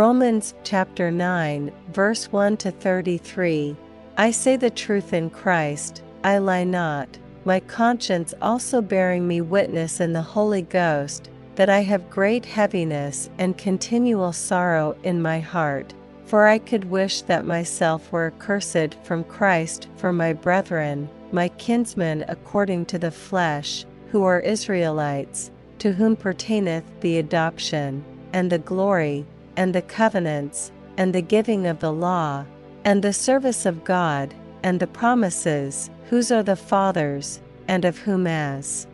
[0.00, 3.76] Romans chapter 9, verse 1 to 33
[4.16, 10.00] I say the truth in Christ, I lie not, my conscience also bearing me witness
[10.00, 15.92] in the Holy Ghost, that I have great heaviness and continual sorrow in my heart.
[16.24, 22.24] For I could wish that myself were accursed from Christ for my brethren, my kinsmen
[22.26, 29.26] according to the flesh, who are Israelites, to whom pertaineth the adoption, and the glory,
[29.60, 32.46] and the covenants, and the giving of the law,
[32.86, 38.26] and the service of God, and the promises, whose are the fathers, and of whom
[38.26, 38.86] as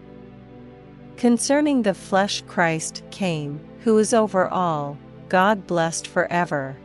[1.17, 4.99] concerning the flesh Christ came, who is over all,
[5.29, 6.77] God blessed for ever.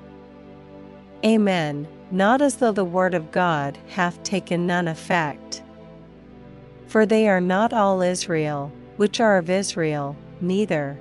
[1.26, 1.88] Amen.
[2.12, 5.64] Not as though the word of God hath taken none effect.
[6.86, 11.00] For they are not all Israel, which are of Israel, neither.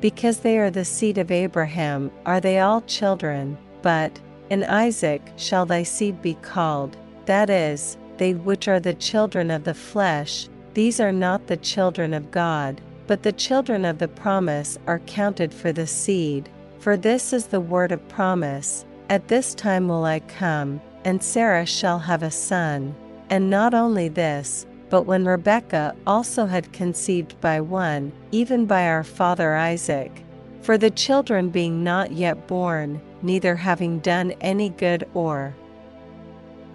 [0.00, 5.66] Because they are the seed of Abraham, are they all children, but, in Isaac shall
[5.66, 11.00] thy seed be called, that is, they which are the children of the flesh, these
[11.00, 15.72] are not the children of God, but the children of the promise are counted for
[15.72, 16.48] the seed
[16.80, 21.66] for this is the word of promise At this time will I come, and Sarah
[21.66, 22.94] shall have a son.
[23.28, 29.04] And not only this, but when Rebekah also had conceived by one, even by our
[29.04, 30.24] father Isaac,
[30.62, 35.54] for the children being not yet born, neither having done any good or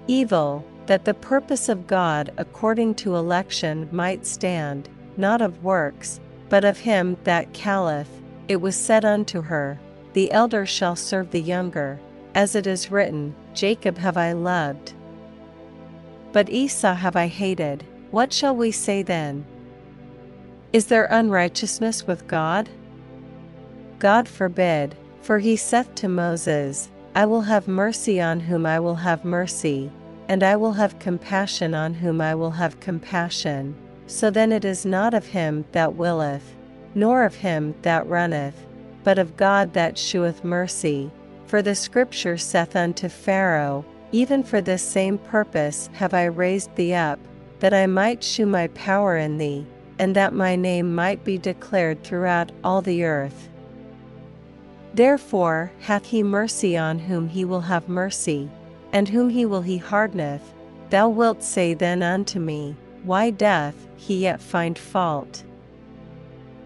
[0.08, 6.64] evil, that the purpose of God according to election might stand, not of works, but
[6.64, 8.10] of him that calleth,
[8.48, 9.80] it was said unto her,
[10.14, 12.00] the elder shall serve the younger,
[12.34, 14.94] as it is written, Jacob have I loved.
[16.32, 19.46] But Esau have I hated, what shall we say then?
[20.74, 22.70] Is there unrighteousness with God?
[24.00, 28.96] God forbid, for he saith to Moses, I will have mercy on whom I will
[28.96, 29.90] have mercy,
[30.28, 33.76] and I will have compassion on whom I will have compassion.
[34.08, 36.54] So then it is not of him that willeth,
[36.94, 38.66] nor of him that runneth,
[39.04, 41.10] but of God that sheweth mercy.
[41.46, 46.94] For the scripture saith unto Pharaoh, Even for this same purpose have I raised thee
[46.94, 47.20] up,
[47.60, 49.66] that I might shew my power in thee,
[49.98, 53.50] and that my name might be declared throughout all the earth.
[54.94, 58.50] Therefore hath he mercy on whom he will have mercy,
[58.94, 60.54] and whom he will he hardeneth.
[60.90, 65.44] Thou wilt say then unto me, Why doth he yet find fault?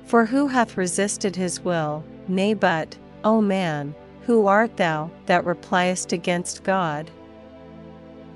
[0.06, 2.04] For who hath resisted his will?
[2.28, 7.10] Nay, but, O man, who art thou that repliest against God?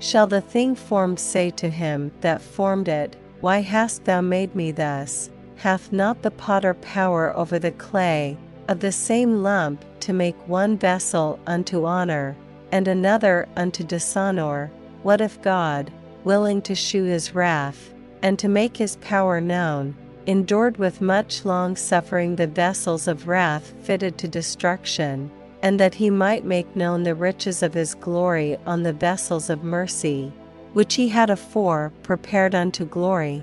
[0.04, 4.70] Shall the thing formed say to him that formed it, Why hast thou made me
[4.70, 5.30] thus?
[5.56, 8.36] Hath not the potter power over the clay,
[8.68, 12.36] of the same lump to make one vessel unto honor,
[12.70, 14.70] and another unto dishonor?
[15.02, 15.90] What if God,
[16.22, 21.76] willing to shew his wrath, and to make his power known, endured with much long
[21.76, 25.30] suffering the vessels of wrath fitted to destruction,
[25.64, 29.64] and that he might make known the riches of his glory on the vessels of
[29.64, 30.30] mercy,
[30.74, 33.42] which he had afore prepared unto glory.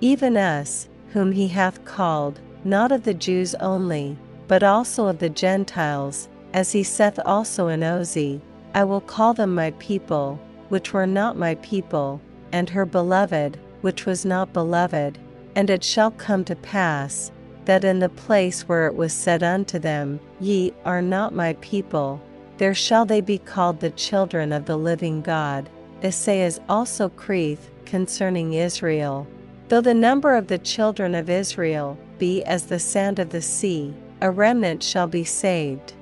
[0.00, 5.30] Even us, whom he hath called, not of the Jews only, but also of the
[5.30, 8.40] Gentiles, as he saith also in Osee,
[8.74, 12.20] I will call them my people, which were not my people,
[12.50, 15.16] and her beloved, which was not beloved,
[15.54, 17.30] and it shall come to pass,
[17.64, 22.20] that in the place where it was said unto them, Ye are not my people,
[22.58, 25.68] there shall they be called the children of the living God.
[26.02, 29.26] Esaias also crieth concerning Israel.
[29.68, 33.94] Though the number of the children of Israel be as the sand of the sea,
[34.20, 35.94] a remnant shall be saved.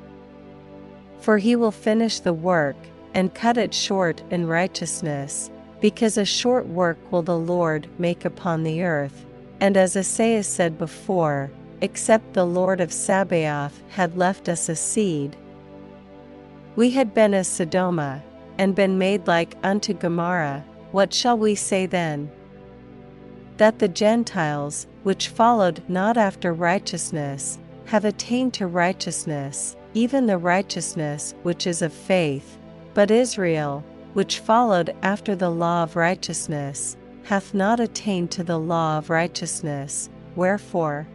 [1.21, 2.77] For he will finish the work,
[3.15, 5.51] and cut it short in righteousness,
[5.81, 9.27] because a short work will the Lord make upon the earth.
[9.61, 11.51] And as Esaias said before,
[11.83, 15.37] except the Lord of Sabaoth had left us a seed,
[16.77, 18.23] we had been as Sodoma,
[18.59, 22.31] and been made like unto Gomorrah, what shall we say then?
[23.57, 31.35] That the Gentiles, which followed not after righteousness, have attained to righteousness, even the righteousness
[31.43, 32.57] which is of faith,
[32.95, 33.85] but Israel,
[34.15, 40.09] which followed after the law of righteousness, hath not attained to the law of righteousness.
[40.37, 41.07] Wherefore?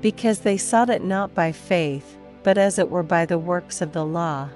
[0.00, 3.92] Because they sought it not by faith, but as it were by the works of
[3.92, 4.48] the law.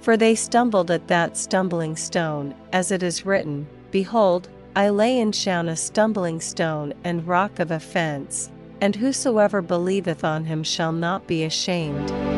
[0.00, 5.32] For they stumbled at that stumbling stone, as it is written, Behold, I lay in
[5.32, 8.50] Sion a stumbling stone and rock of offense,
[8.80, 12.31] and whosoever believeth on him shall not be ashamed.